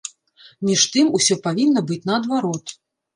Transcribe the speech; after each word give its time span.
Між 0.69 0.85
тым, 0.95 1.11
усё 1.19 1.37
павінна 1.47 1.83
быць 1.91 1.99
наадварот. 2.11 2.75